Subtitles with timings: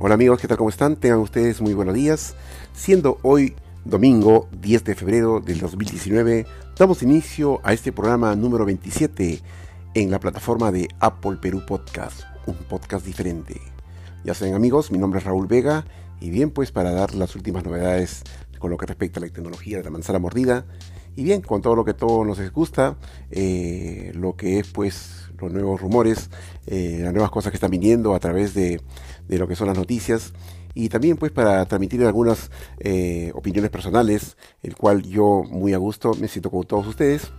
[0.00, 0.58] Hola amigos, ¿qué tal?
[0.58, 0.94] ¿Cómo están?
[0.94, 2.36] Tengan ustedes muy buenos días.
[2.72, 6.46] Siendo hoy domingo 10 de febrero del 2019,
[6.78, 9.42] damos inicio a este programa número 27
[9.94, 13.60] en la plataforma de Apple Perú Podcast, un podcast diferente.
[14.22, 15.84] Ya saben amigos, mi nombre es Raúl Vega
[16.20, 18.22] y bien pues para dar las últimas novedades
[18.60, 20.64] con lo que respecta a la tecnología de la manzana mordida
[21.16, 22.96] y bien con todo lo que todos nos gusta,
[23.32, 26.30] eh, lo que es pues los nuevos rumores,
[26.66, 28.80] eh, las nuevas cosas que están viniendo a través de,
[29.26, 30.32] de, lo que son las noticias
[30.74, 36.14] y también pues para transmitir algunas eh, opiniones personales, el cual yo muy a gusto
[36.14, 37.32] me siento con todos ustedes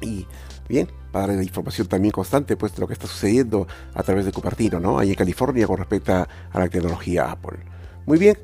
[0.00, 0.26] y
[0.68, 4.32] bien, para la información también constante pues de lo que está sucediendo a través de
[4.32, 4.98] Cupertino, ¿no?
[4.98, 7.58] Ahí en California con respecto a la tecnología Apple.
[8.06, 8.36] Muy bien,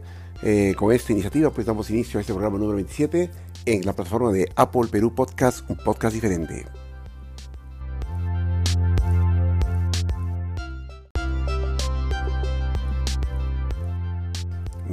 [0.43, 3.30] eh, con esta iniciativa pues damos inicio a este programa número 27
[3.66, 6.86] en la plataforma de Apple Perú Podcast, un podcast diferente.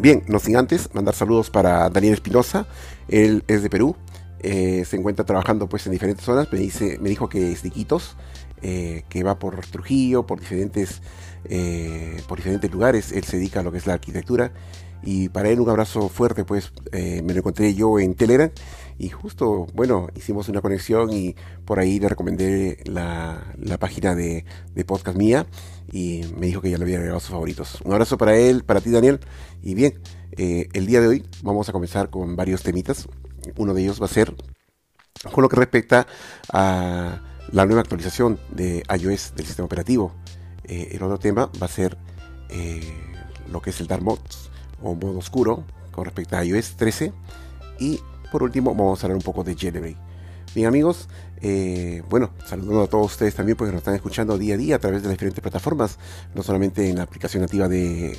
[0.04, 2.68] Bien, no sin antes mandar saludos para Daniel Espinosa,
[3.08, 3.96] él es de Perú,
[4.42, 7.70] eh, se encuentra trabajando pues en diferentes zonas, me, dice, me dijo que es de
[7.70, 8.18] Quitos,
[8.62, 11.02] eh, que va por Trujillo, por diferentes,
[11.46, 14.52] eh, por diferentes lugares, él se dedica a lo que es la arquitectura.
[15.04, 18.52] Y para él un abrazo fuerte, pues me lo encontré yo en Telegram
[18.98, 23.44] y justo, bueno, hicimos una conexión y por ahí le recomendé la,
[23.80, 24.46] página de,
[24.86, 25.48] podcast mía
[25.92, 27.82] y me dijo que ya le había agregado sus favoritos.
[27.82, 29.20] Un abrazo para él, para ti Daniel
[29.62, 30.00] y bien,
[30.34, 33.08] eh, el día de hoy vamos a comenzar con varios temitas.
[33.58, 34.34] Uno de ellos va a ser
[35.32, 36.08] con lo que respecta
[36.52, 37.22] a
[37.52, 40.14] la nueva actualización de iOS del sistema operativo.
[40.66, 41.98] Eh, el otro tema va a ser
[43.50, 47.14] lo que es el Dark Mods o modo oscuro con respecto a iOS 13.
[47.80, 48.00] Y
[48.34, 49.96] por último vamos a hablar un poco de Jailbreak.
[50.56, 51.08] Bien amigos,
[51.40, 54.80] eh, bueno, saludando a todos ustedes también porque nos están escuchando día a día a
[54.80, 56.00] través de las diferentes plataformas,
[56.34, 58.18] no solamente en la aplicación nativa de,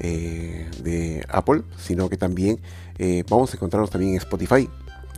[0.00, 2.60] eh, de Apple, sino que también
[2.98, 4.68] eh, vamos a encontrarnos también en Spotify.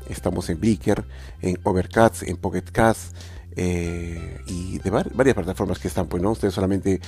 [0.08, 1.04] Estamos en Breaker,
[1.42, 3.16] en Overcast, en Pocket Cast,
[3.56, 6.32] y de varias plataformas que están, pues, ¿no?
[6.32, 7.00] Ustedes solamente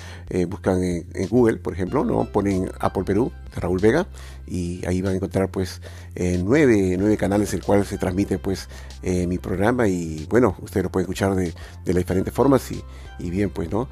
[0.48, 2.24] buscan en, Google, por ejemplo, ¿no?
[2.32, 4.06] Ponen Apple Perú de Raúl Vega
[4.50, 5.80] y ahí van a encontrar, pues,
[6.14, 8.68] eh, nueve, nueve, canales el cual se transmite, pues,
[9.02, 11.54] mi programa y, bueno, ustedes lo pueden escuchar de,
[11.84, 12.82] de las diferentes formas y,
[13.18, 13.88] y, bien, pues, ¿no?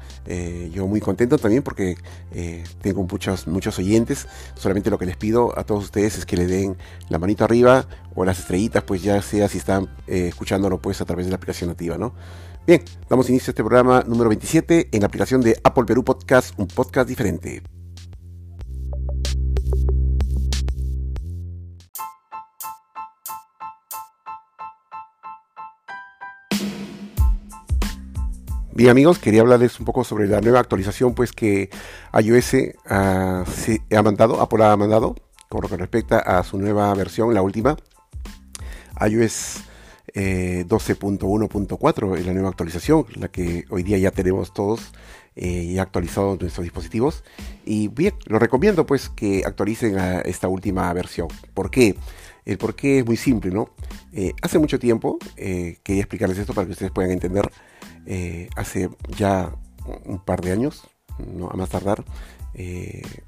[0.71, 1.97] yo muy contento también porque
[2.81, 4.27] tengo muchos, muchos oyentes.
[4.55, 6.77] Solamente lo que les pido a todos ustedes es que le den
[7.09, 11.25] la manito arriba o las estrellitas, pues, ya sea si están escuchándolo, pues, a través
[11.25, 12.13] de la aplicación nativa, ¿no?
[12.67, 16.53] Bien, damos inicio a este programa número 27 en la aplicación de Apple Perú Podcast,
[16.59, 17.76] un podcast diferente.
[28.77, 31.71] Bien amigos, quería hablarles un poco sobre la nueva actualización pues que
[32.13, 35.15] iOS ah, se ha mandado, Apple ha mandado
[35.49, 37.75] con lo que respecta a su nueva versión, la última,
[39.01, 39.63] iOS
[40.13, 44.91] 12.1.4 eh, es la nueva actualización, la que hoy día ya tenemos todos
[45.35, 47.23] eh, ya actualizados nuestros dispositivos.
[47.65, 51.29] Y bien, lo recomiendo pues que actualicen a esta última versión.
[51.55, 51.95] ¿Por qué?
[52.45, 53.71] El por qué es muy simple, ¿no?
[54.13, 57.49] Eh, hace mucho tiempo, quería explicarles esto para que ustedes puedan entender,
[58.55, 59.53] hace ya
[60.05, 60.83] un par de años,
[61.17, 62.03] no a más tardar,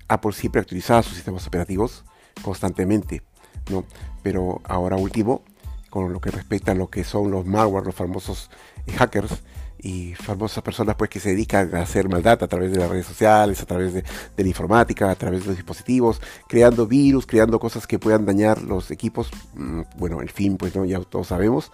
[0.07, 2.05] Apple siempre actualizaba sus sistemas operativos
[2.41, 3.21] constantemente,
[3.69, 3.85] ¿no?
[4.23, 5.43] Pero ahora último,
[5.89, 8.49] con lo que respecta a lo que son los malware, los famosos
[8.85, 9.41] eh, hackers
[9.81, 13.05] y famosas personas pues que se dedican a hacer maldad a través de las redes
[13.05, 14.03] sociales, a través de,
[14.37, 18.91] la informática, a través de los dispositivos, creando virus, creando cosas que puedan dañar los
[18.91, 19.31] equipos.
[19.55, 21.71] Mm, bueno, el fin, pues no, ya todos sabemos.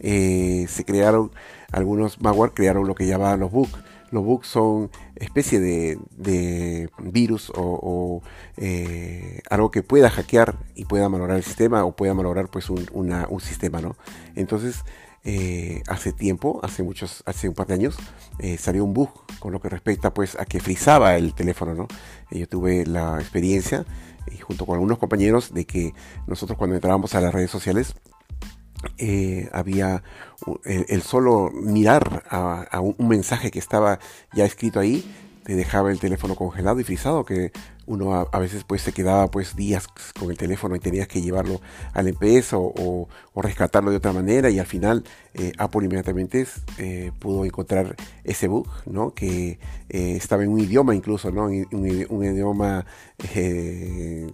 [0.00, 1.32] Eh, se crearon
[1.72, 3.78] algunos malware, crearon lo que llamaban los bugs
[4.10, 8.22] los bugs son especie de, virus o,
[8.56, 12.86] eh, algo que pueda hackear y pueda malograr el sistema o pueda malograr pues un,
[12.92, 13.96] un sistema, ¿no?
[14.34, 14.84] Entonces,
[15.30, 17.98] eh, hace tiempo, hace muchos, hace un par de años,
[18.38, 21.86] eh, salió un bug con lo que respecta pues a que frizaba el teléfono, ¿no?
[22.30, 23.84] yo tuve la experiencia
[24.40, 25.92] junto con algunos compañeros de que
[26.26, 27.94] nosotros cuando entrábamos a las redes sociales
[28.96, 30.02] eh, había
[30.64, 33.98] el, solo mirar a, un, mensaje que estaba
[34.32, 35.04] ya escrito ahí
[35.44, 37.52] te dejaba el teléfono congelado y frisado que
[37.88, 39.88] uno a, veces pues se quedaba pues días
[40.18, 41.60] con el teléfono y tenías que llevarlo
[41.92, 46.44] al MPS o, rescatarlo de otra manera y al final eh, Apple inmediatamente
[46.78, 47.94] eh, pudo encontrar
[48.24, 49.14] ese bug ¿no?
[49.14, 51.44] que estaba en un idioma incluso ¿no?
[51.44, 52.84] un, idioma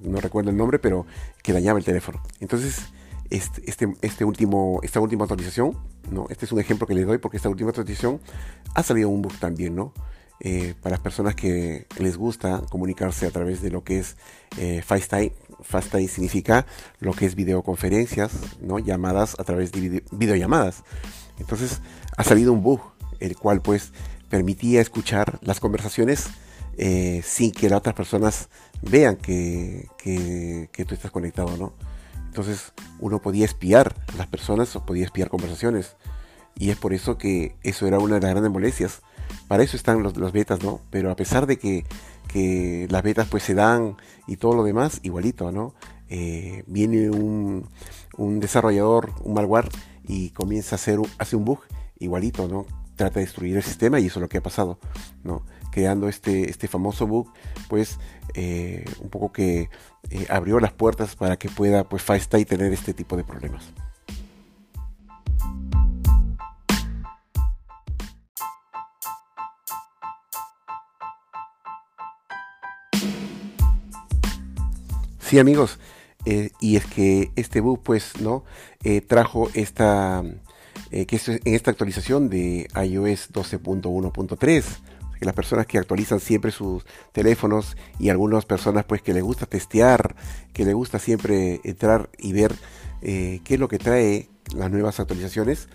[0.02, 1.04] no recuerdo el nombre pero
[1.42, 2.86] que dañaba el teléfono entonces
[3.30, 5.76] este, este, este, último, esta última actualización,
[6.10, 6.26] ¿no?
[6.28, 8.20] Este es un ejemplo que les doy porque esta última actualización
[8.74, 9.92] ha salido un bug también, ¿no?
[10.40, 14.16] Eh, para las personas que les gusta comunicarse a través de lo que es
[14.58, 14.82] eh.
[14.82, 16.66] FaceTime significa
[16.98, 18.78] lo que es videoconferencias, ¿no?
[18.78, 20.82] llamadas a través de videollamadas.
[21.38, 21.80] Entonces
[22.16, 22.80] ha salido un bug,
[23.20, 23.92] el cual pues
[24.28, 26.28] permitía escuchar las conversaciones
[26.76, 28.48] eh, sin que las otras personas
[28.82, 31.72] vean que, que, tú estás conectado, ¿no?
[32.26, 35.96] Entonces uno podía espiar a las personas o podía espiar conversaciones.
[36.56, 39.02] Y es por eso que eso era una de las grandes molestias.
[39.48, 40.80] Para eso están los, los betas, ¿no?
[40.90, 41.84] Pero a pesar de que,
[42.28, 43.96] que, las betas pues se dan
[44.26, 45.74] y todo lo demás, igualito, ¿no?
[46.08, 47.68] Eh, viene un,
[48.16, 49.68] un, desarrollador, un malware,
[50.06, 51.60] y comienza a hacer hace un bug
[51.98, 52.66] igualito, ¿no?
[52.96, 54.78] Trata de destruir el sistema y eso es lo que ha pasado,
[55.22, 55.42] ¿no?
[55.72, 57.32] Creando este, este famoso bug,
[57.68, 57.98] pues
[58.34, 59.68] eh, un poco que
[60.10, 63.72] eh, abrió las puertas para que pueda pues FaceTime tener este tipo de problemas.
[75.26, 75.78] Sí, amigos,
[76.26, 78.44] eh, y es que este bug, pues, ¿no?
[78.82, 80.22] Eh, trajo esta,
[80.90, 84.64] eh, que en esta actualización de iOS 12.1.3,
[85.18, 89.46] que las personas que actualizan siempre sus teléfonos y algunas personas, pues, que les gusta
[89.46, 90.14] testear,
[90.52, 92.54] que les gusta siempre entrar y ver
[93.00, 95.68] qué es lo que trae las nuevas actualizaciones,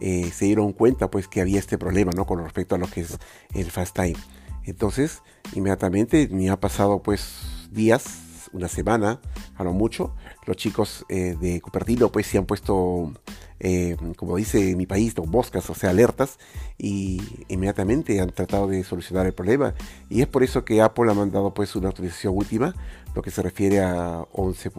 [0.00, 2.26] se dieron cuenta, pues, que había este problema, ¿no?
[2.26, 3.18] Con respecto a lo que es
[3.54, 4.16] el Fast Time.
[4.64, 5.22] Entonces,
[5.54, 9.20] inmediatamente me ha pasado, pues, días una semana,
[9.56, 10.14] a lo mucho,
[10.46, 13.12] los chicos eh, de Cupertino pues se han puesto,
[13.58, 16.38] eh, como dice mi país, moscas, o sea, alertas,
[16.78, 19.74] y inmediatamente han tratado de solucionar el problema.
[20.08, 22.74] Y es por eso que Apple ha mandado pues una actualización última,
[23.14, 24.70] lo que se refiere a 11.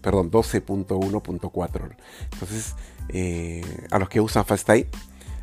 [0.00, 1.96] perdón, 12.1.4.
[2.32, 2.74] Entonces,
[3.08, 4.88] eh, a los que usan FastTime,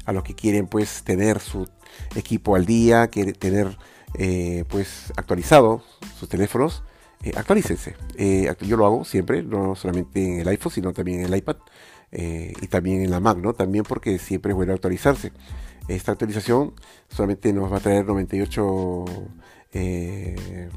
[0.05, 1.67] a los que quieren pues tener su
[2.15, 3.77] equipo al día, quieren tener
[4.67, 5.81] pues actualizado
[6.19, 6.83] sus teléfonos,
[7.23, 7.95] eh, actualícense.
[8.17, 11.55] Eh, yo lo hago siempre, no solamente en el iPhone, sino también en el iPad
[12.11, 13.53] eh, y también en la Mac, ¿no?
[13.53, 15.31] También porque siempre es bueno actualizarse.
[15.87, 16.73] Esta actualización
[17.07, 19.05] solamente nos va a traer 98
[19.71, 20.69] de,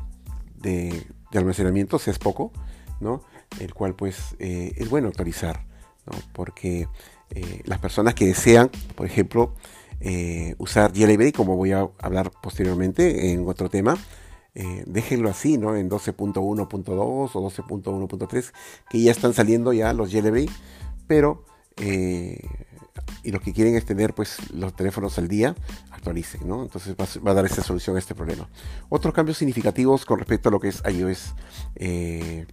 [0.61, 2.53] de, almacenamiento, si es poco,
[3.01, 3.23] ¿no?
[3.61, 5.67] El cual pues es bueno actualizar,
[6.07, 6.19] ¿no?
[6.33, 6.89] Porque
[7.65, 9.55] las personas que desean, por ejemplo,
[10.59, 13.97] usar Jailbreak, como voy a hablar posteriormente en otro tema,
[14.59, 15.77] eh, déjenlo así, ¿no?
[15.77, 16.41] En 12.1.2
[16.89, 18.53] o 12.1.3,
[18.89, 20.49] que ya están saliendo ya los Jailbreak,
[21.07, 21.45] pero
[21.77, 22.41] eh,
[23.23, 25.55] y los que quieren es tener pues los teléfonos al día,
[25.91, 26.63] actualicen, ¿no?
[26.63, 28.49] Entonces va, a dar esa solución a este problema.
[28.89, 31.35] Otros cambios significativos con respecto a lo que es iOS,
[31.75, 32.47] eh,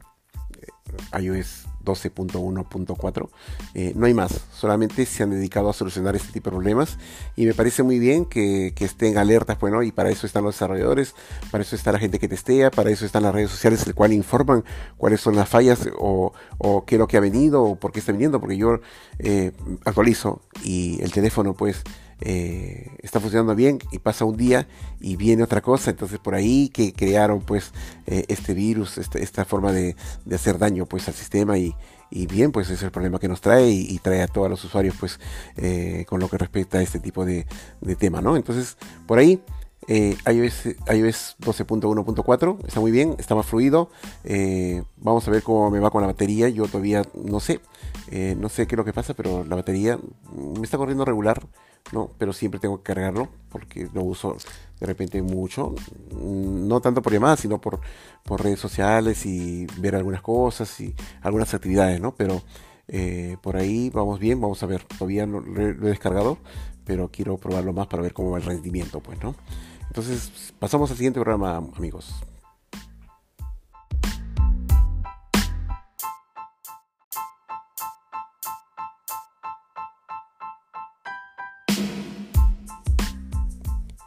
[1.18, 3.30] iOS 12.1.4.
[3.74, 6.98] Eh, no hay más, solamente se han dedicado a solucionar este tipo de problemas
[7.36, 11.16] y me parece muy bien que, estén alertas, bueno, y para eso están los desarrolladores,
[11.52, 14.12] para eso está la gente que testea, para eso están las redes sociales, el cual
[14.12, 14.66] informan
[14.98, 16.34] cuáles son las fallas o,
[16.86, 18.80] qué es lo que ha venido o por qué está viniendo, porque yo
[19.20, 19.54] eh,
[19.86, 21.84] actualizo y el teléfono pues
[22.26, 24.66] eh, está funcionando bien y pasa un día
[25.02, 27.74] y viene otra cosa, entonces por ahí que crearon pues
[28.08, 29.98] eh, este virus, esta, esta forma de,
[30.34, 31.76] hacer daño pues al sistema y,
[32.30, 35.20] bien pues es el problema que nos trae y, trae a todos los usuarios pues
[35.58, 37.46] eh, con lo que respecta a este tipo de,
[38.00, 38.38] tema, ¿no?
[38.38, 39.42] Entonces por ahí
[39.90, 43.90] iOS, iOS 12.1.4 está muy bien, está más fluido.
[44.96, 46.48] Vamos a ver cómo me va con la batería.
[46.48, 47.60] Yo todavía no sé,
[48.38, 50.00] no sé qué es lo que pasa, pero la batería
[50.32, 51.42] me está corriendo regular,
[51.92, 52.12] ¿no?
[52.18, 54.38] Pero siempre tengo que cargarlo porque lo uso
[54.80, 55.76] de repente mucho.
[56.12, 57.80] No tanto por llamadas, sino por,
[58.24, 62.16] por redes sociales y ver algunas cosas y algunas actividades, ¿no?
[62.16, 62.42] Pero
[63.42, 64.84] por ahí vamos bien, vamos a ver.
[64.84, 66.38] Todavía no lo he descargado,
[66.86, 69.36] pero quiero probarlo más para ver cómo va el rendimiento, pues, ¿no?
[69.88, 72.14] Entonces, pasamos al siguiente programa, amigos.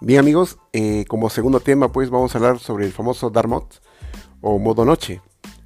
[0.02, 3.48] Bien amigos, eh, como segundo tema pues vamos a hablar sobre el famoso Dark
[4.42, 5.22] o modo noche.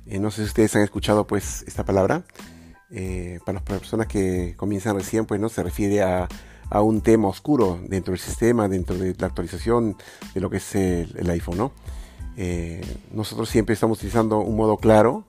[0.06, 2.22] Eh, no sé si ustedes han escuchado pues esta palabra.
[2.92, 6.28] Eh, para las personas que comienzan recién pues no se refiere a
[6.72, 9.96] a un tema oscuro dentro del sistema, dentro de la actualización
[10.32, 11.72] de lo que es el, iPhone, ¿no?
[13.12, 15.24] Nosotros siempre estamos utilizando un modo claro,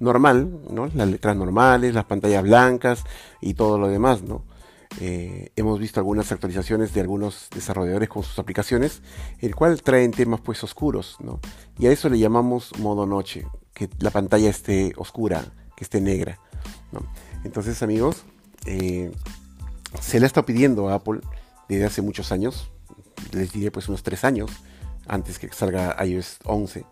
[0.00, 0.86] normal, ¿no?
[0.94, 3.04] Las letras normales, las pantallas blancas
[3.42, 4.42] y todo lo demás, ¿no?
[5.00, 9.02] Eh, hemos visto algunas actualizaciones de algunos desarrolladores con sus aplicaciones,
[9.40, 11.40] el cual traen temas pues oscuros, ¿no?
[11.78, 15.44] Y a eso le llamamos modo noche, que la pantalla esté oscura,
[15.76, 16.38] que esté negra.
[17.44, 18.24] Entonces amigos,
[18.64, 19.12] eh,
[20.00, 21.20] se le está pidiendo a Apple
[21.68, 22.70] desde hace muchos años,
[23.32, 24.50] les diré pues unos tres años
[25.06, 26.84] antes que salga iOS 11.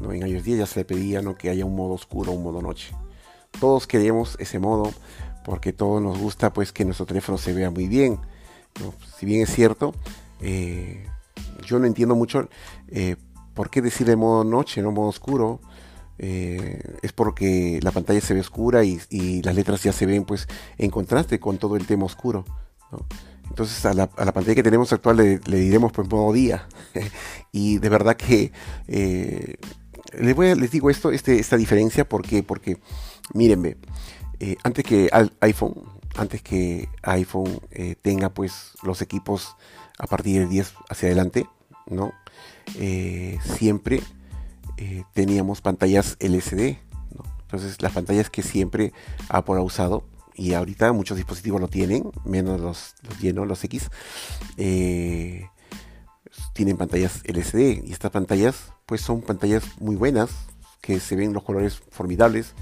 [0.00, 0.12] ¿no?
[0.12, 1.36] En iOS 10 ya se le pedía ¿no?
[1.36, 2.94] que haya un modo oscuro, un modo noche.
[3.58, 4.92] Todos queremos ese modo
[5.44, 8.18] porque todos nos gusta pues que nuestro teléfono se vea muy bien.
[9.18, 9.94] Si bien es cierto,
[10.40, 11.06] eh,
[11.64, 12.48] yo no entiendo mucho
[12.88, 13.16] eh,
[13.54, 15.60] por qué decir de modo noche, no modo oscuro.
[16.22, 19.00] Eh, es porque la pantalla se ve oscura y,
[19.42, 22.44] las letras ya se ven pues en contraste con todo el tema oscuro.
[23.48, 26.68] Entonces a la, pantalla que tenemos actual le, diremos pues modo día.
[27.52, 28.52] y de verdad que
[28.86, 32.78] les, voy les digo esto, este, esta diferencia, ¿por Porque
[33.32, 33.76] mírenme,
[34.62, 35.74] antes que iPhone,
[36.16, 39.56] antes que iPhone eh, tenga pues los equipos
[39.98, 41.46] a partir del 10 hacia adelante,
[41.86, 42.12] ¿no?
[42.78, 44.02] Eh, siempre
[44.76, 46.78] eh, teníamos pantallas LCD,
[47.42, 48.92] Entonces las pantallas que siempre
[49.28, 50.04] Apple ha usado,
[50.34, 53.90] y ahorita muchos dispositivos lo tienen, menos los, los llenos, los X,
[56.54, 60.30] tienen pantallas LCD, y estas pantallas pues son pantallas muy buenas,
[60.80, 62.54] que se ven los colores formidables,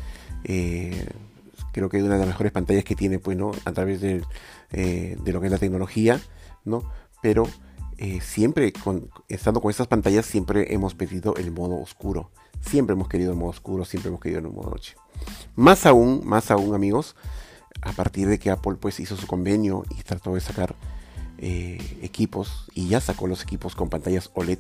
[1.73, 3.53] creo que es una de las mejores pantallas que tiene, pues, ¿no?
[3.65, 4.23] A través de,
[4.73, 6.21] eh, lo que es la tecnología,
[6.65, 6.91] ¿no?
[7.23, 7.49] Pero
[7.99, 8.73] eh, siempre,
[9.29, 12.31] estando con estas pantallas, siempre hemos pedido el modo oscuro.
[12.61, 14.95] Siempre hemos querido el modo oscuro, siempre hemos querido el modo noche.
[15.57, 17.17] Más aún, más aún, amigos,
[17.83, 20.75] a partir de que Apple, pues, hizo su convenio y trató de sacar
[21.39, 24.59] eh, equipos, y ya sacó los equipos con pantallas OLED,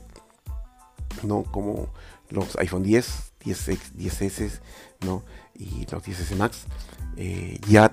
[1.22, 1.42] ¿no?
[1.44, 1.88] Como
[2.30, 4.60] los iPhone 10, 10X, 10S,
[5.04, 5.22] ¿no?
[5.58, 6.66] Y los 10S Max.
[7.16, 7.92] Eh, ya,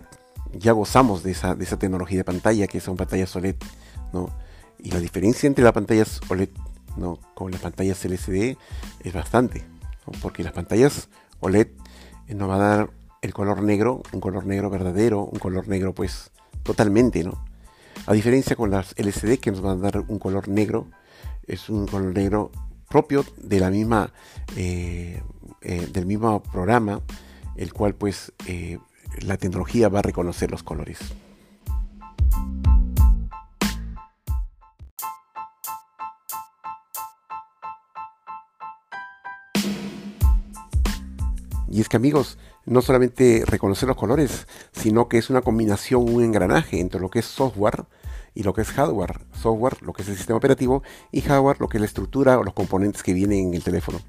[0.53, 3.55] ya gozamos de esa, de esa tecnología de pantalla que son pantallas OLED,
[4.13, 4.29] ¿no?
[4.77, 6.50] Y la diferencia entre las pantallas OLED,
[6.95, 7.19] ¿no?
[7.34, 8.55] Con las pantallas LCD
[9.03, 9.63] es bastante,
[10.22, 11.69] porque las pantallas OLED
[12.27, 12.89] eh, nos va a dar
[13.22, 16.29] el color negro, un color negro verdadero, un color negro pues
[16.62, 17.43] totalmente, ¿no?
[18.05, 20.88] A diferencia con las LCD que nos van a dar un color negro,
[21.48, 22.51] es un color negro
[22.88, 24.12] propio de la misma,
[24.55, 25.22] eh,
[25.62, 27.01] del mismo programa,
[27.56, 28.34] el cual pues
[29.22, 31.00] la tecnología va a reconocer los colores.
[41.76, 46.24] Y es que amigos, no solamente reconocer los colores, sino que es una combinación, un
[46.24, 47.84] engranaje entre lo que es software
[48.34, 49.20] y lo que es hardware.
[49.34, 52.44] Software, lo que es el sistema operativo, y hardware, lo que es la estructura o
[52.44, 54.00] los componentes que vienen en el teléfono.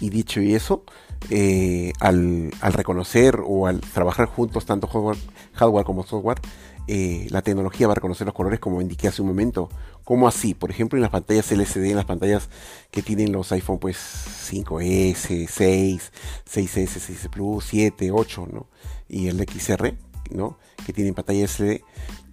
[0.00, 0.84] Y dicho y eso,
[1.30, 6.40] eh, al, reconocer o al trabajar juntos tanto hardware, como software,
[6.86, 9.68] eh, la tecnología va a reconocer los colores como indiqué hace un momento.
[10.04, 10.54] como así?
[10.54, 12.48] Por ejemplo, en las pantallas LCD, en las pantallas
[12.92, 16.12] que tienen los iPhone pues 5S, 6,
[16.48, 18.68] 6S, 6S Plus, 7, 8, ¿no?
[19.08, 19.94] Y el XR,
[20.30, 20.58] ¿no?
[20.84, 21.82] Que tienen pantalla LCD.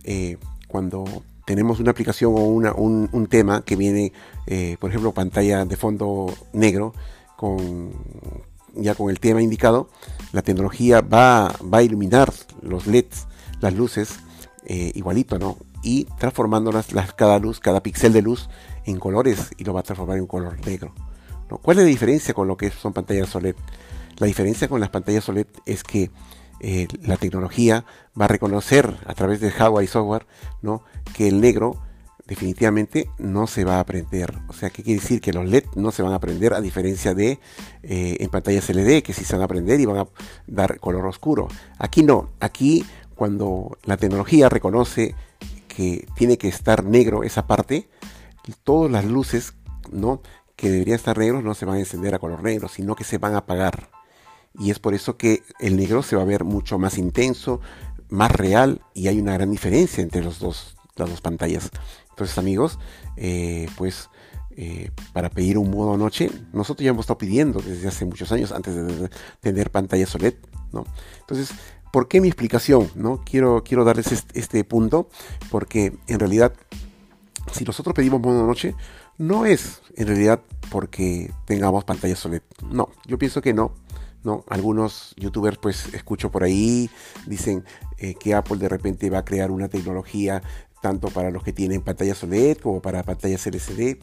[0.04, 0.38] Eh,
[0.68, 4.14] cuando tenemos una aplicación o una, un, tema que viene,
[4.80, 6.94] por ejemplo, pantalla de fondo negro
[7.38, 7.92] con
[8.76, 9.90] ya con el tema indicado,
[10.32, 13.28] la tecnología va, va a iluminar los LEDs,
[13.62, 14.20] las luces,
[14.66, 15.58] eh, igualito, ¿no?
[15.84, 18.50] Y transformándolas las, cada luz, cada píxel de luz
[18.86, 20.94] en colores y lo va a transformar en un color negro.
[21.50, 21.58] ¿no?
[21.58, 23.56] ¿Cuál es la diferencia con lo que son pantallas OLED?
[24.18, 26.10] La diferencia con las pantallas OLED es que
[26.62, 27.84] eh, la tecnología
[28.20, 30.26] va a reconocer a través de hardware y software
[30.62, 30.84] ¿no?
[31.14, 31.82] que el negro
[32.26, 34.34] definitivamente no se va a aprender.
[34.48, 35.22] O sea, ¿qué quiere decir?
[35.22, 37.40] Que los LED no se van a aprender a diferencia de
[37.84, 40.08] eh, en pantallas LED que sí se van a aprender y van a
[40.48, 41.48] dar color oscuro.
[41.78, 45.16] Aquí no, aquí cuando la tecnología reconoce
[45.68, 47.88] que tiene que estar negro esa parte,
[48.64, 49.54] todas las luces
[49.92, 50.22] ¿no?
[50.56, 53.18] que deberían estar negros no se van a encender a color negro, sino que se
[53.18, 53.90] van a apagar.
[54.60, 57.60] Y es por eso que el negro se va a ver mucho más intenso,
[58.10, 61.72] más real y hay una gran diferencia entre los dos, las dos pantallas.
[62.14, 62.80] Entonces amigos,
[63.18, 64.10] eh, pues
[64.56, 68.52] eh, para pedir un modo noche, nosotros ya hemos estado pidiendo desde hace muchos años
[68.52, 70.36] antes de tener pantalla OLED,
[70.72, 70.86] ¿no?
[71.22, 71.50] Entonces,
[71.92, 72.92] ¿por qué mi explicación?
[72.94, 73.24] ¿no?
[73.26, 75.10] Quiero, quiero darles este, punto
[75.50, 76.54] porque en realidad
[77.52, 78.76] si nosotros pedimos modo noche,
[79.18, 82.44] no es en realidad porque tengamos pantalla OLED.
[82.72, 83.74] No, yo pienso que no.
[84.24, 86.90] No, algunos youtubers pues escucho por ahí,
[87.26, 87.66] dicen
[87.98, 90.42] eh, que Apple de repente va a crear una tecnología
[90.84, 94.00] tanto para los que tienen pantallas OLED como para pantallas LCD.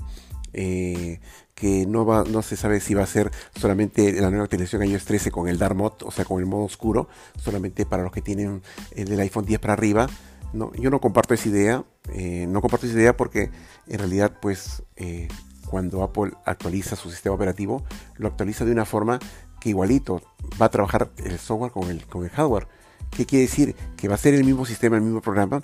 [0.54, 1.20] Eh,
[1.54, 5.04] que no, va, no se sabe si va a ser solamente la nueva televisión iOS
[5.04, 7.06] 13 con el Dark Mode, o sea, con el modo oscuro,
[7.36, 8.62] solamente para los que tienen
[8.96, 10.08] el iPhone 10 para arriba.
[10.54, 11.84] Yo no comparto esa idea,
[12.14, 13.50] eh, no comparto esa idea porque
[13.86, 15.28] en realidad, pues, eh,
[15.66, 17.84] cuando Apple actualiza su sistema operativo,
[18.16, 19.20] lo actualiza de una forma
[19.60, 20.22] que igualito
[20.60, 22.66] va a trabajar el software con el hardware
[23.10, 23.74] ¿Qué quiere decir?
[23.96, 25.62] Que va a ser el mismo sistema, el mismo programa,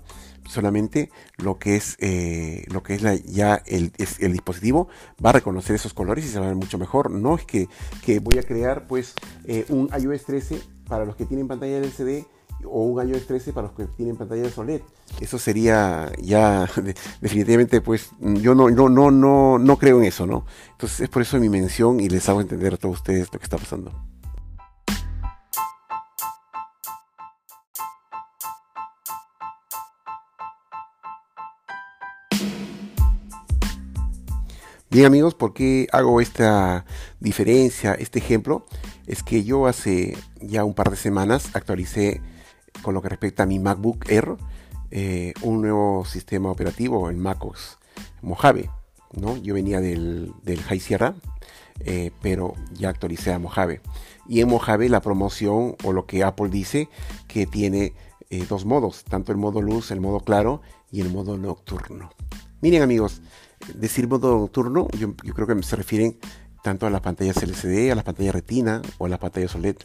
[0.48, 4.88] solamente lo que es, eh, lo que es ya el, el, dispositivo
[5.24, 7.10] va a reconocer esos colores y se va a ver mucho mejor.
[7.10, 7.68] No es que,
[8.04, 12.26] que voy a crear pues eh, un iOS 13 para los que tienen pantalla LCD
[12.64, 14.80] o un iOS 13 para los que tienen pantalla de OLED.
[15.20, 16.68] Eso sería ya
[17.20, 20.46] definitivamente pues yo no, no, no, no, no creo en eso, ¿no?
[20.72, 23.44] Entonces es por eso mi mención y les hago entender a todos ustedes lo que
[23.44, 23.92] está pasando.
[34.96, 36.86] Bien amigos, ¿por qué hago esta
[37.20, 38.64] diferencia, este ejemplo?
[39.06, 42.22] Es que yo hace ya un par de semanas actualicé
[42.80, 44.38] con lo que respecta a mi MacBook Air
[44.90, 47.76] eh, un nuevo sistema operativo, el MacOS
[48.22, 48.70] Mojave.
[49.12, 49.36] ¿no?
[49.36, 50.32] Yo venía del,
[50.66, 51.14] High Sierra,
[51.80, 53.82] eh, pero ya actualicé a Mojave.
[54.26, 56.88] Y en Mojave la promoción o lo que Apple dice
[57.28, 57.92] que tiene
[58.30, 62.08] eh, dos modos, tanto el modo luz, el modo claro y el modo nocturno.
[62.62, 63.20] Miren amigos,
[63.74, 66.18] decir modo nocturno, yo, creo que se refieren
[66.66, 69.76] tanto a las pantallas LCD, a las pantallas retina o a las pantallas OLED.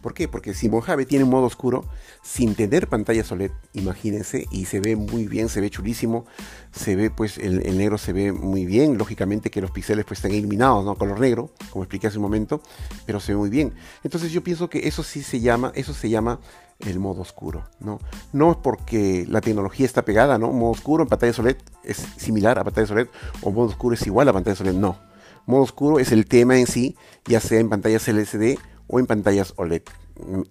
[0.00, 0.28] ¿Por qué?
[0.28, 1.84] Porque si Mojave tiene un modo oscuro
[2.22, 6.26] sin tener pantallas OLED, imagínense, y se ve muy bien, se ve chulísimo,
[6.70, 10.32] se ve pues el, negro se ve muy bien, lógicamente que los píxeles pues están
[10.32, 10.94] iluminados, ¿no?
[10.94, 12.62] Color negro, como expliqué hace un momento,
[13.04, 13.74] pero se ve muy bien.
[14.04, 16.38] Entonces yo pienso que eso sí se llama, eso se llama
[16.78, 17.98] el modo oscuro, ¿no?
[18.32, 20.52] No es porque la tecnología está pegada, ¿no?
[20.52, 23.08] Modo oscuro en pantalla OLED es similar a pantalla OLED
[23.42, 25.07] o modo oscuro es igual a pantalla OLED, no.
[25.48, 29.54] Modo oscuro es el tema en sí, ya sea en pantallas LCD o en pantallas
[29.56, 29.80] OLED.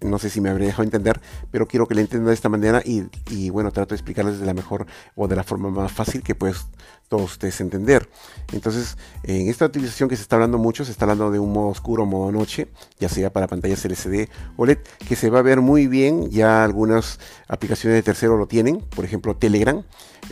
[0.02, 1.22] No sé si me habré dejado entender,
[1.52, 4.54] pero quiero que le entiendan de esta manera y, bueno, trato de explicarles de la
[4.54, 6.68] mejor o de la forma más fácil que pues
[7.08, 8.10] todos ustedes entender.
[8.52, 11.68] Entonces, en esta utilización que se está hablando mucho, se está hablando de un modo
[11.68, 12.68] oscuro, modo noche,
[13.00, 16.64] ya sea para pantallas LCD o LED, que se va a ver muy bien, ya
[16.64, 19.84] algunas aplicaciones de tercero lo tienen, por ejemplo Telegram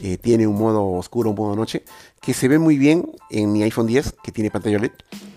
[0.02, 1.84] eh, tiene un modo oscuro, un modo noche,
[2.22, 4.92] que se ve muy bien en mi iPhone 10, que tiene pantalla LED,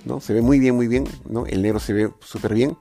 [0.05, 0.21] ¿no?
[0.21, 1.47] Se ve muy bien, muy bien, ¿no?
[1.47, 2.77] El negro se ve súper bien.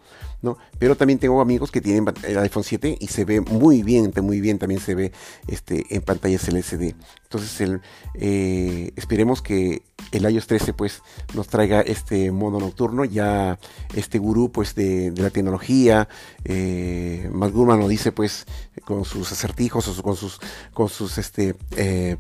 [0.80, 4.40] Pero también tengo amigos que tienen el iPhone 7 y se ve muy bien, muy
[4.40, 5.12] bien también se ve
[5.48, 6.96] este, en pantallas LCD.
[7.24, 7.80] Entonces
[8.14, 11.02] eh, esperemos que el iOS 13 pues
[11.36, 13.60] nos traiga este modo nocturno, ya
[13.96, 16.08] este gurú pues de, la tecnología,
[16.46, 18.46] eh, lo dice pues
[18.86, 20.40] con sus acertijos o con sus,
[20.74, 22.18] con sus este, eh,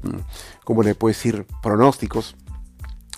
[0.63, 1.45] ¿cómo le puedo decir?
[1.61, 2.35] pronósticos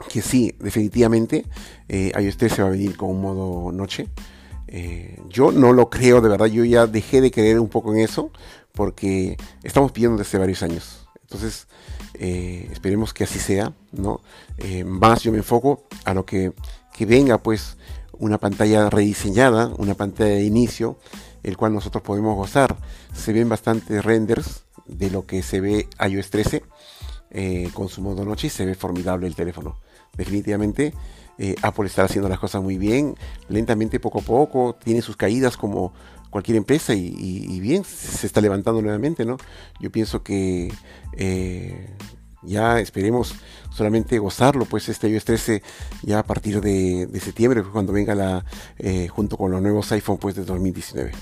[0.07, 1.45] que sí, definitivamente
[1.89, 4.07] eh, iOS 13 va a venir con un modo noche.
[4.71, 8.01] Eh, yo no lo creo, de verdad, yo ya dejé de creer un poco en
[8.01, 8.31] eso,
[8.71, 11.07] porque estamos pidiendo desde varios años.
[11.23, 11.67] Entonces,
[12.13, 14.21] eh, esperemos que así sea, ¿no?
[14.59, 16.53] Eh, más yo me enfoco a lo que,
[16.93, 17.77] que venga, pues,
[18.19, 20.99] una pantalla rediseñada, una pantalla de inicio,
[21.41, 22.77] el cual nosotros podemos gozar.
[23.13, 26.63] Se ven bastantes renders de lo que se ve iOS 13
[27.73, 29.77] con su modo noche y se ve formidable el teléfono.
[30.17, 30.93] Definitivamente
[31.39, 33.15] eh, Apple está haciendo las cosas muy bien,
[33.47, 35.93] lentamente, poco a poco, tiene sus caídas como
[36.29, 39.37] cualquier empresa y, bien, se está levantando nuevamente, ¿no?
[39.79, 40.71] Yo pienso que
[41.13, 41.95] eh,
[42.43, 43.35] ya esperemos
[43.71, 45.63] solamente gozarlo, pues este iOS 13
[46.03, 48.45] ya a partir de, septiembre, cuando venga la,
[48.77, 51.13] eh, junto con los nuevos iPhone pues de 2019.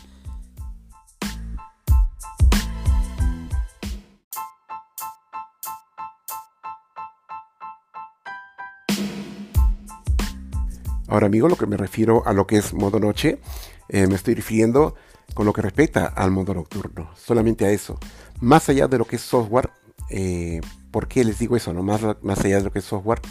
[11.07, 13.39] Ahora, amigo, lo que me refiero a lo que es modo noche,
[13.87, 14.95] eh, me estoy refiriendo
[15.33, 17.97] con lo que respecta al modo nocturno, solamente a eso.
[18.41, 19.69] Más allá de lo que es software,
[20.09, 20.59] eh,
[20.91, 21.73] ¿por qué les digo eso?
[21.73, 21.81] No?
[21.81, 23.21] Más, más allá de lo que es software,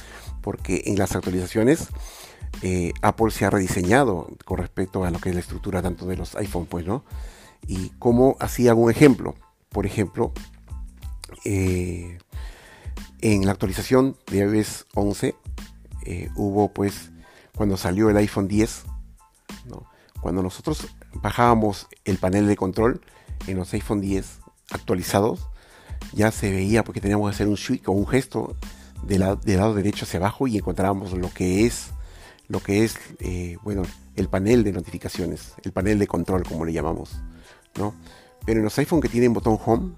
[0.40, 1.88] porque en las actualizaciones
[2.62, 6.16] eh, Apple se ha rediseñado con respecto a lo que es la estructura tanto de
[6.16, 7.04] los iPhone, pues, ¿no?
[7.66, 9.34] Y como así hago un ejemplo.
[9.68, 10.32] Por ejemplo,
[11.44, 12.16] en
[13.20, 15.34] la actualización de iOS 11
[16.36, 17.10] hubo pues
[17.56, 18.84] cuando salió el iPhone 10,
[20.20, 23.00] cuando nosotros bajábamos el panel de control
[23.46, 24.40] en los iPhone 10
[24.70, 25.48] actualizados,
[26.12, 28.56] ya se veía porque teníamos que hacer un switch o un gesto
[29.06, 31.90] del lado derecho hacia abajo y encontrábamos lo que es
[32.48, 33.82] lo que es eh, bueno
[34.14, 37.20] el panel de notificaciones el panel de control como le llamamos
[37.76, 37.94] no
[38.44, 39.94] pero en los iPhone que tienen botón home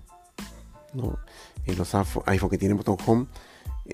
[1.66, 3.27] en los iPhone que tienen botón home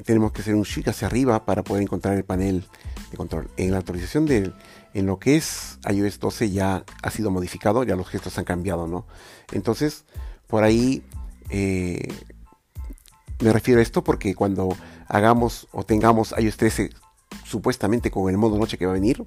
[0.05, 2.67] tenemos que hacer un switch hacia arriba para poder encontrar el panel
[3.11, 3.49] de control.
[3.57, 4.53] En la actualización de
[4.95, 8.87] en lo que es iOS 12 ya ha sido modificado, ya los gestos han cambiado,
[8.87, 9.07] ¿no?
[9.53, 10.05] Entonces,
[10.47, 11.03] por ahí
[11.51, 12.09] eh,
[13.41, 14.77] me refiero a esto porque cuando
[15.09, 16.91] hagamos o tengamos iOS 13
[17.45, 19.25] supuestamente con el modo noche que va a venir,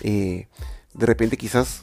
[0.00, 0.48] eh,
[0.94, 1.82] de repente quizás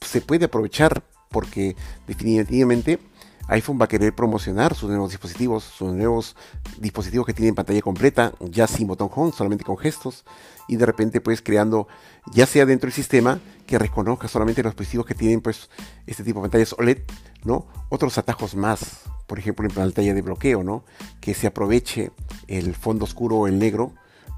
[0.00, 1.74] se puede aprovechar porque
[2.06, 3.00] definitivamente
[3.48, 6.36] iPhone va a querer promocionar sus nuevos dispositivos, sus nuevos
[6.78, 10.24] dispositivos que tienen pantalla completa, ya sin botón home, solamente con gestos,
[10.68, 11.86] y de repente pues creando,
[12.32, 15.68] ya sea dentro del sistema, que reconozca solamente los dispositivos que tienen pues
[16.06, 16.98] este tipo de pantallas OLED,
[17.44, 17.66] ¿no?
[17.90, 20.84] Otros atajos más, por ejemplo en pantalla de bloqueo, ¿no?
[21.20, 22.12] Que se aproveche
[22.48, 23.92] el fondo oscuro o el negro,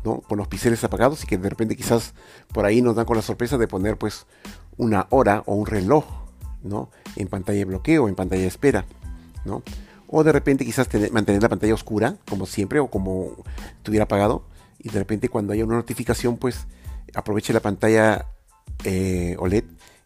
[0.05, 0.21] ¿no?
[0.21, 2.15] Con los píxeles apagados y que de repente quizás
[2.53, 4.27] por ahí nos dan con la sorpresa de poner pues
[4.77, 6.26] una hora o un reloj
[6.67, 6.91] ¿no?
[7.17, 8.85] En pantalla de bloqueo, en pantalla de espera,
[9.45, 9.63] ¿no?
[10.09, 13.33] O de repente quizás mantener la pantalla oscura, como siempre, o como
[13.79, 14.45] estuviera apagado,
[14.79, 16.67] y de repente cuando haya una notificación, pues
[17.15, 18.27] aproveche la pantalla
[18.85, 19.65] eh, OLED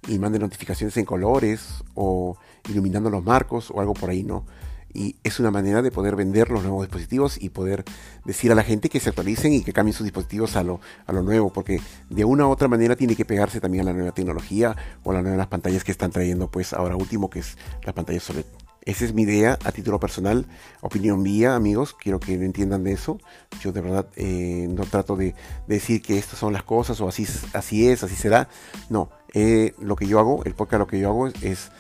[0.09, 4.47] y mande notificaciones en colores o iluminando los marcos o algo por ahí, ¿no?
[4.93, 7.85] Y es una manera de poder vender los nuevos dispositivos y poder
[8.25, 11.13] decir a la gente que se actualicen y que cambien sus dispositivos a lo, a
[11.13, 14.13] lo nuevo, porque de una u otra manera tiene que pegarse también a la nueva
[14.13, 17.93] tecnología o a las nuevas pantallas que están trayendo pues ahora último que es la
[17.93, 18.45] pantalla OLED.
[18.83, 20.47] Esa es mi idea a título personal,
[20.81, 21.95] opinión mía, amigos.
[21.95, 23.19] Quiero que lo entiendan de eso.
[23.61, 25.35] Yo de verdad eh, no trato de,
[25.67, 28.49] decir que estas son las cosas o así, así es, así será.
[28.89, 31.71] No, eh, lo que yo hago, el podcast lo que yo hago es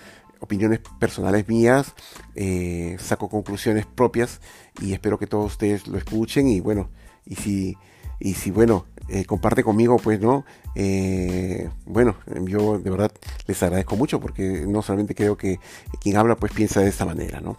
[0.40, 1.94] opiniones personales mías,
[2.34, 4.40] eh, saco conclusiones propias
[4.80, 6.90] y espero que todos ustedes lo escuchen y bueno,
[7.24, 7.76] y si,
[8.18, 13.12] y si bueno, eh, comparte conmigo, pues no, eh, bueno, yo de verdad
[13.46, 15.58] les agradezco mucho porque no solamente creo que
[16.00, 17.56] quien habla pues piensa de esta manera, ¿no?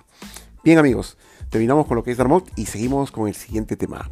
[0.63, 1.17] Bien amigos,
[1.49, 4.09] terminamos con lo que es Darmot y seguimos con el siguiente tema.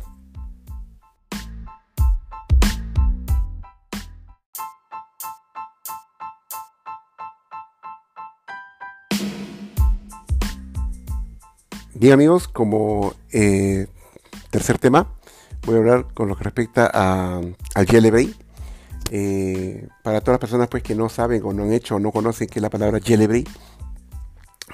[12.00, 13.88] Bien amigos, como eh,
[14.52, 15.12] tercer tema,
[15.66, 17.42] voy a hablar con lo que respecta a,
[17.76, 18.38] al Jailbreak.
[19.12, 22.14] Eh, para todas las personas pues, que no saben o no han hecho o no
[22.14, 23.50] conocen qué es la palabra Jailbreak,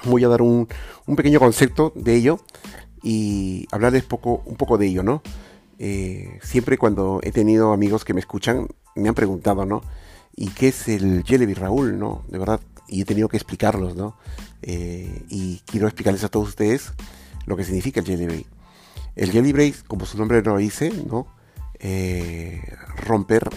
[0.04, 0.68] voy a dar un,
[1.16, 2.38] pequeño concepto de ello
[3.02, 5.20] y hablarles poco, un poco de ello, ¿no?
[5.80, 9.82] Eh, siempre cuando he tenido amigos que me escuchan, me han preguntado, ¿no?
[10.36, 11.98] ¿Y qué es el Jailbreak, Raúl?
[11.98, 12.22] ¿No?
[12.28, 14.16] De verdad, y he tenido que explicarlos, ¿no?
[14.62, 16.92] y quiero explicarles a todos ustedes
[17.46, 18.46] lo que significa el jailbreak.
[19.14, 21.26] El jailbreak, como su nombre lo dice, ¿no?
[21.78, 22.60] Eh,
[22.96, 23.48] romper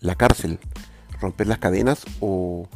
[0.00, 0.58] la cárcel,
[1.20, 2.68] romper las cadenas o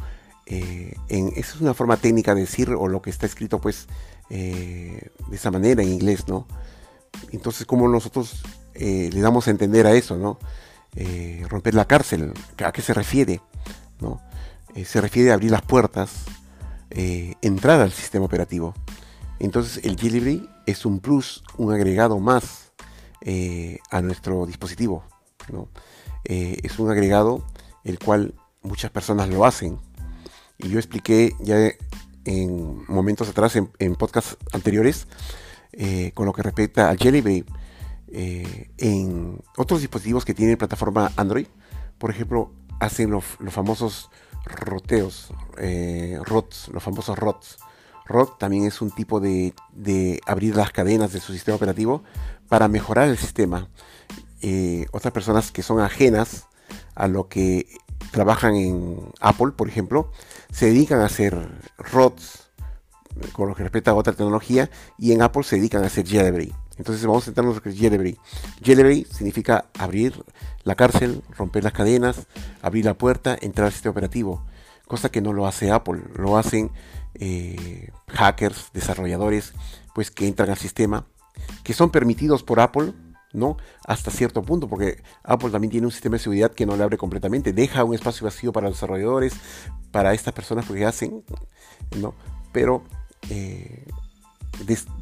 [0.45, 3.87] eh, en, esa es una forma técnica de decir o lo que está escrito pues
[4.29, 6.47] eh, de esa manera en inglés, ¿no?
[7.31, 10.37] Entonces, ¿cómo nosotros le damos a entender a eso, ¿no?
[11.49, 13.41] romper la cárcel, ¿a qué se refiere?
[14.01, 14.21] ¿no?
[14.83, 16.25] Se refiere a abrir las puertas,
[16.89, 18.73] entrar al sistema operativo.
[19.39, 22.71] Entonces el jailbreak es un plus, un agregado más
[23.21, 25.03] eh, a nuestro dispositivo.
[26.23, 27.45] Eh, es un agregado
[27.83, 29.79] el cual muchas personas lo hacen.
[30.57, 31.71] Y yo expliqué ya
[32.23, 35.07] en momentos atrás, en, en podcasts anteriores,
[35.73, 37.45] eh, con lo que respecta al jailbreak
[38.77, 41.47] en otros dispositivos que tienen plataforma Android.
[41.97, 44.09] Por ejemplo, hacen los, famosos
[44.45, 45.29] roteos,
[46.25, 47.57] ROTs, los famosos ROTs
[48.05, 49.53] ROT también es un tipo de,
[50.25, 52.03] abrir las cadenas de su sistema operativo
[52.47, 53.67] para mejorar el sistema.
[54.41, 56.45] Eh, otras personas que son ajenas
[56.93, 57.67] a lo que
[58.11, 60.11] trabajan en Apple, por ejemplo,
[60.51, 61.35] se dedican a hacer
[61.77, 62.49] ROTs
[63.31, 66.53] con lo que respecta a otra tecnología y en Apple se dedican a hacer jailbreak.
[66.77, 68.17] Entonces vamos a centrarnos en jailbreak.
[68.63, 70.23] Jailbreak significa abrir
[70.63, 72.27] la cárcel, romper las cadenas,
[72.61, 74.43] abrir la puerta, entrar al sistema operativo.
[74.87, 76.71] Cosa que no lo hace Apple, lo hacen
[77.15, 79.53] eh, hackers, desarrolladores,
[79.93, 81.05] pues que entran al sistema,
[81.63, 82.93] que son permitidos por Apple,
[83.33, 83.57] ¿no?
[83.85, 86.97] Hasta cierto punto, porque Apple también tiene un sistema de seguridad que no le abre
[86.97, 89.33] completamente, deja un espacio vacío para los desarrolladores,
[89.91, 91.23] para estas personas que hacen,
[91.97, 92.13] ¿no?
[92.51, 92.83] Pero,
[93.29, 93.74] eh,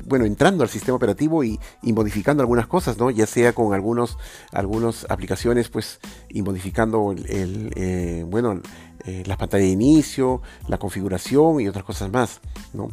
[0.05, 3.09] bueno, entrando al sistema operativo y, modificando algunas cosas, ¿no?
[3.11, 4.17] Ya sea con algunos,
[4.51, 8.61] algunas aplicaciones, pues, y modificando el, eh, bueno,
[9.05, 12.41] eh, la de inicio, la configuración y otras cosas más,
[12.73, 12.87] ¿no?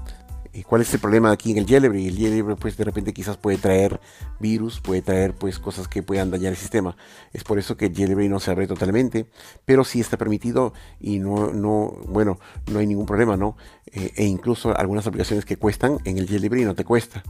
[0.53, 2.07] ¿Y cuál es el problema aquí en el jailbreak?
[2.07, 4.01] El jailbreak pues de repente quizás puede traer
[4.41, 6.97] virus, puede traer pues cosas que puedan dañar el sistema.
[7.33, 9.27] Es por eso que el no se abre totalmente,
[9.65, 13.57] pero sí está permitido y no, no bueno, no hay ningún problema, ¿no?
[13.87, 17.23] Eh, e incluso algunas aplicaciones que cuestan en el jailbreak no te cuesta,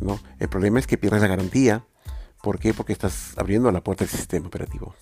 [0.00, 0.20] ¿no?
[0.38, 1.84] El problema es que pierdes la garantía.
[2.40, 2.72] ¿Por qué?
[2.72, 4.94] Porque estás abriendo la puerta del sistema operativo.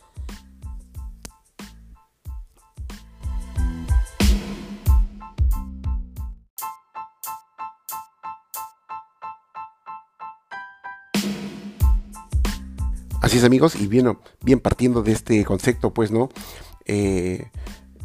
[13.20, 16.28] Así es amigos, y bien, bien partiendo de este concepto, pues no,
[16.86, 17.50] eh,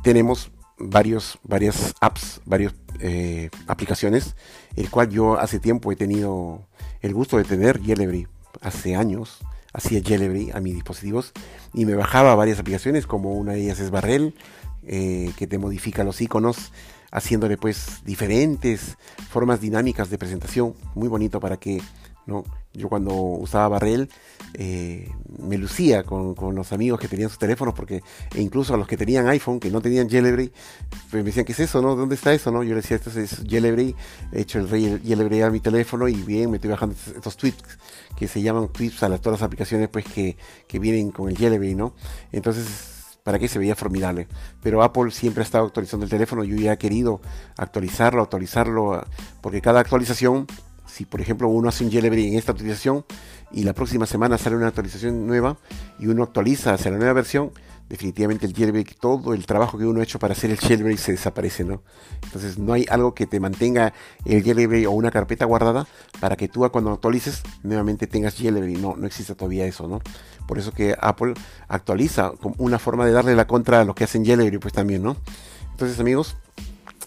[0.02, 4.36] tenemos varios, varias apps, varios eh, aplicaciones,
[4.76, 6.67] el cual yo hace tiempo he tenido
[7.02, 8.28] el gusto de tener Jelebri,
[8.62, 9.39] hace años
[9.71, 11.32] hacía Jelebri a mis dispositivos
[11.73, 14.36] y me bajaba varias aplicaciones como una de ellas es Barrel,
[14.86, 16.71] eh, que te modifica los iconos
[17.12, 18.97] haciéndole pues diferentes
[19.30, 21.82] formas dinámicas de presentación, muy bonito para que
[22.25, 22.43] ¿no?
[22.73, 24.09] Yo cuando usaba Barrel
[24.55, 28.01] eh, me lucía con, los amigos que tenían sus teléfonos, porque
[28.33, 30.51] e incluso a los que tenían iPhone, que no tenían Jailbreak,
[31.12, 31.81] pues me decían, ¿qué es eso?
[31.81, 31.95] No?
[31.95, 32.51] ¿Dónde está eso?
[32.51, 32.63] No?
[32.63, 33.95] Yo les decía, esto es Jailbreak,
[34.31, 37.63] he hecho el Jailbreak a mi teléfono y bien, me estoy bajando estos tweets
[38.17, 41.38] que se llaman tweets a las, todas las aplicaciones pues que, que vienen con el
[41.38, 41.93] Jailbreak, ¿no?
[42.31, 42.89] Entonces
[43.23, 44.27] para que se veía formidable.
[44.62, 46.43] Pero Apple siempre ha estado actualizando el teléfono.
[46.43, 47.21] Yo ya he querido
[47.57, 49.03] actualizarlo, actualizarlo,
[49.41, 50.45] porque cada actualización
[50.93, 53.03] si por ejemplo uno hace un jailbreak en esta actualización
[53.51, 55.58] y la próxima semana sale una actualización nueva
[55.97, 57.51] y uno actualiza hacia la nueva versión,
[57.89, 61.13] definitivamente el jailbreak, todo el trabajo que uno ha hecho para hacer el jailbreak se
[61.13, 61.82] desaparece, ¿no?
[62.21, 63.91] Entonces no hay algo que te mantenga
[64.25, 65.88] el jailbreak o una carpeta guardada
[66.19, 69.99] para que tú cuando actualices nuevamente tengas jailbreak, no, no existe todavía eso, ¿no?
[70.47, 71.34] Por eso que Apple
[71.69, 75.01] actualiza como una forma de darle la contra a lo que hacen jailbreak, pues también,
[75.01, 75.17] ¿no?
[75.71, 76.38] Entonces amigos,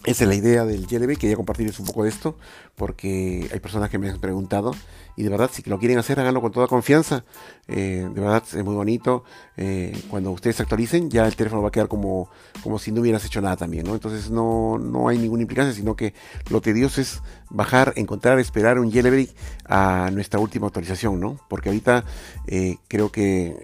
[0.06, 2.38] esa es la idea del Jelly Quería compartirles un poco de esto
[2.76, 4.70] porque hay personas que me han preguntado
[5.16, 7.24] y de verdad si lo quieren hacer háganlo con toda confianza.
[7.66, 9.24] Eh, de verdad es muy bonito.
[9.56, 12.30] Eh, cuando ustedes actualicen ya el teléfono va a quedar como,
[12.62, 13.84] como si no hubieras hecho nada también.
[13.84, 13.94] ¿no?
[13.94, 16.14] Entonces no, no hay ninguna implicancia sino que
[16.50, 19.30] lo tedioso es bajar, encontrar, esperar un Jailbreak
[19.64, 21.18] a nuestra última actualización.
[21.18, 21.40] ¿no?
[21.48, 22.04] Porque ahorita
[22.46, 23.56] eh, creo que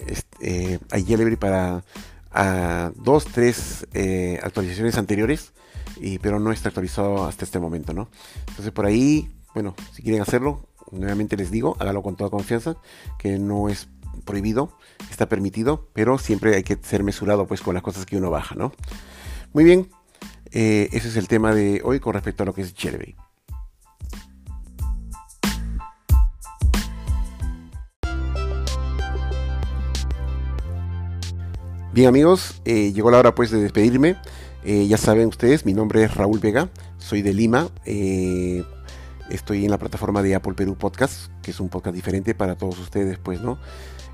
[0.91, 1.85] hay Jailbreak para
[2.97, 3.87] dos, tres
[4.43, 5.53] actualizaciones anteriores
[6.21, 8.09] pero no está actualizado hasta este momento, ¿no?
[8.49, 12.77] Entonces por ahí, bueno, si quieren hacerlo, nuevamente les digo, hágalo con toda confianza,
[13.19, 13.89] que no es
[14.25, 14.77] prohibido,
[15.11, 18.55] está permitido, pero siempre hay que ser mesurado pues con las cosas que uno baja,
[18.55, 18.73] ¿no?
[19.53, 19.91] Muy bien,
[20.51, 23.17] eh, ese es el tema de hoy con respecto a lo que es Jelly.
[31.93, 34.17] Bien amigos, eh, llegó la hora pues de despedirme.
[34.65, 37.69] Eh, ya saben ustedes, mi nombre es Raúl Vega, soy de Lima.
[37.85, 38.63] Eh,
[39.29, 42.79] estoy en la plataforma de Apple Perú Podcast, que es un podcast diferente para todos
[42.79, 43.59] ustedes, pues, ¿no?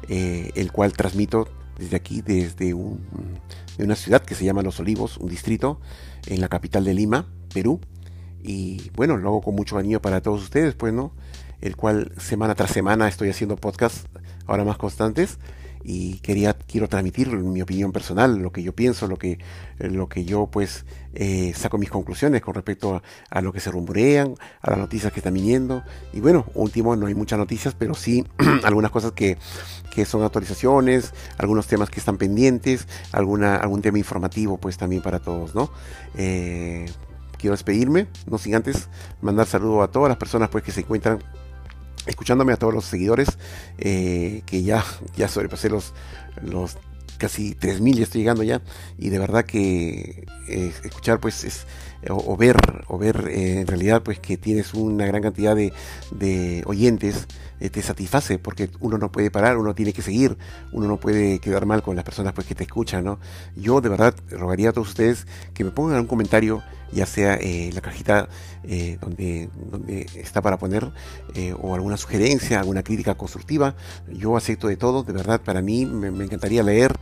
[0.08, 5.28] Eh, el cual transmito desde aquí, desde una ciudad que se llama Los Olivos, un
[5.28, 5.80] distrito
[6.26, 7.80] en la capital de Lima, Perú.
[8.42, 11.12] Y bueno, lo hago con mucho cariño para todos ustedes, pues, ¿no?
[11.60, 14.06] El cual semana tras semana estoy haciendo podcasts
[14.46, 15.38] ahora más constantes
[15.84, 19.38] y quería quiero transmitir mi opinión personal lo que yo pienso lo que
[19.78, 24.34] lo que yo pues eh, saco mis conclusiones con respecto a, lo que se rumorean
[24.60, 25.82] a las noticias que están viniendo.
[26.12, 28.24] Y bueno último no hay muchas noticias pero sí
[28.64, 29.38] algunas cosas que,
[29.94, 35.18] que son actualizaciones algunos temas que están pendientes alguna algún tema informativo pues también para
[35.18, 35.70] todos no
[36.16, 36.86] eh,
[37.38, 38.88] quiero despedirme no sin antes
[39.20, 41.18] mandar saludo a todas las personas pues que se encuentran
[42.08, 43.38] escuchándome a todos los seguidores,
[43.78, 44.84] eh, que ya,
[45.16, 45.94] ya sobrepasé los,
[46.42, 46.76] los
[47.18, 48.62] casi 3.000, ya estoy llegando ya,
[48.96, 51.66] y de verdad que eh, escuchar pues es,
[52.10, 52.56] o, ver,
[52.86, 55.72] o ver eh, en realidad pues que tienes una gran cantidad de,
[56.12, 57.26] de oyentes,
[57.58, 60.38] te satisface porque uno no puede parar, uno tiene que seguir,
[60.72, 63.18] uno no puede quedar mal con las personas pues que te escuchan, ¿no?
[63.56, 67.70] Yo de verdad rogaría a todos ustedes que me pongan un comentario ya sea eh,
[67.74, 68.28] la cajita
[68.64, 70.90] eh, donde, donde está para poner
[71.34, 73.74] eh, o alguna sugerencia, alguna crítica constructiva.
[74.12, 76.98] Yo acepto de todo, de verdad, para mí me, encantaría leer.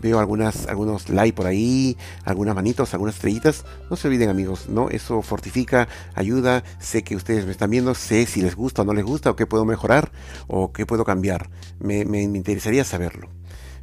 [0.00, 3.64] veo algunas, algunos likes por ahí, algunas manitos, algunas estrellitas.
[3.90, 4.90] No se olviden amigos, ¿no?
[4.90, 6.64] Eso fortifica, ayuda.
[6.80, 9.36] Sé que ustedes me están viendo, sé si les gusta o no les gusta, o
[9.36, 10.12] qué puedo mejorar
[10.46, 11.50] o qué puedo cambiar.
[11.80, 13.28] me, me interesaría saberlo.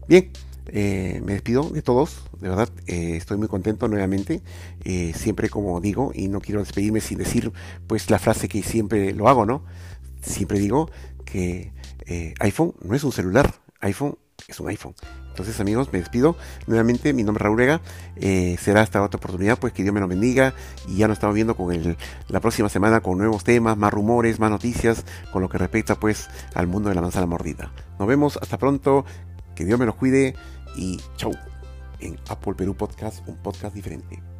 [0.07, 0.31] Bien,
[0.67, 4.41] eh, me despido de todos, de verdad, eh, estoy muy contento nuevamente,
[4.83, 7.51] eh, siempre como digo, y no quiero despedirme sin decir
[7.87, 9.63] pues la frase que siempre lo hago, ¿no?
[10.21, 10.89] Siempre digo
[11.23, 11.71] que
[12.39, 14.95] iPhone no es un celular, iPhone es un iPhone.
[15.29, 16.37] Entonces amigos, me despido.
[16.67, 17.81] Nuevamente, mi nombre es Raúl Vega.
[18.57, 20.53] será hasta otra oportunidad, pues que Dios me lo bendiga.
[20.87, 21.97] Y ya nos estamos viendo con
[22.29, 26.29] la próxima semana con nuevos temas, más rumores, más noticias, con lo que respecta pues
[26.53, 27.71] al mundo de la manzana mordida.
[27.99, 29.05] Nos vemos, hasta pronto.
[29.55, 30.35] Que Dios me los cuide
[30.75, 31.31] y chau
[31.99, 34.34] en Apple Perú Podcast, un podcast diferente.